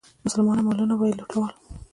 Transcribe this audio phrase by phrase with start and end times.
[0.25, 1.39] مسلمانانو مالونه به یې لوټل.